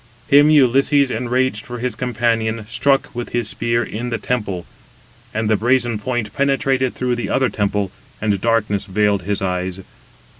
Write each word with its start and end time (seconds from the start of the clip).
191 0.29 0.39
Him 0.39 0.67
Ulysses, 0.67 1.11
enraged 1.11 1.63
for 1.63 1.77
his 1.77 1.93
companion, 1.93 2.65
struck 2.67 3.13
with 3.13 3.29
his 3.33 3.47
spear 3.49 3.83
in 3.83 4.09
the 4.09 4.17
temple, 4.17 4.65
and 5.31 5.47
the 5.47 5.55
brazen 5.55 5.99
point 5.99 6.33
penetrated 6.33 6.95
through 6.95 7.15
the 7.15 7.29
other 7.29 7.49
temple, 7.49 7.91
and 8.19 8.41
darkness 8.41 8.87
veiled 8.87 9.21
his 9.21 9.43
eyes. 9.43 9.81